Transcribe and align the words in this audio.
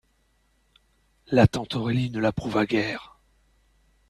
La 1.27 1.45
tante 1.45 1.75
Aurélie 1.75 2.09
ne 2.09 2.17
l'approuva 2.19 2.65
guère. 2.65 3.19